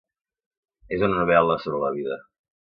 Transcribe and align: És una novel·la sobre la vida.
És 0.97 1.05
una 1.09 1.21
novel·la 1.21 1.61
sobre 1.67 1.85
la 1.87 1.95
vida. 2.01 2.21